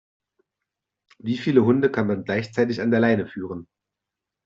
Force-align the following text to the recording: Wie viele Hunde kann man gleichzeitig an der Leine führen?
Wie 1.19 1.37
viele 1.37 1.63
Hunde 1.63 1.91
kann 1.91 2.07
man 2.07 2.23
gleichzeitig 2.23 2.81
an 2.81 2.89
der 2.89 3.01
Leine 3.01 3.27
führen? 3.27 3.67